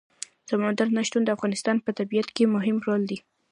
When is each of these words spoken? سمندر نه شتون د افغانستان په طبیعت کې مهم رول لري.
سمندر 0.49 0.87
نه 0.97 1.01
شتون 1.07 1.21
د 1.25 1.29
افغانستان 1.35 1.77
په 1.81 1.89
طبیعت 1.99 2.27
کې 2.35 2.51
مهم 2.55 2.77
رول 2.85 3.01
لري. 3.09 3.17